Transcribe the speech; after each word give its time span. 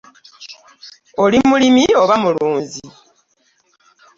Oli 1.23 1.37
mulimi 1.49 1.83
oba 2.01 2.15
mulunzi? 2.23 2.83